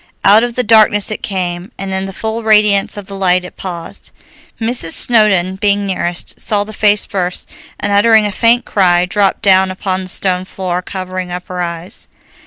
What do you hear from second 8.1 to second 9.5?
a faint cry dropped